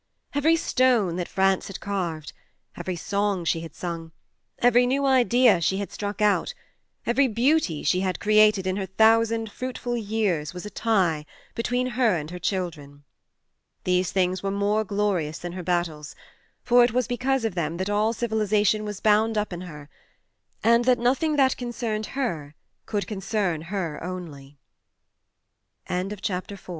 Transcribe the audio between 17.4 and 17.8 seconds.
of them